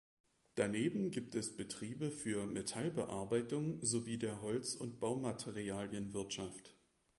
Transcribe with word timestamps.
Daneben 0.55 1.11
gibt 1.11 1.35
es 1.35 1.55
Betriebe 1.55 2.09
für 2.09 2.47
Metallbearbeitung 2.47 3.77
sowie 3.85 4.17
der 4.17 4.41
Holz- 4.41 4.73
und 4.73 4.99
Baumaterialienwirtschaft. 4.99 6.73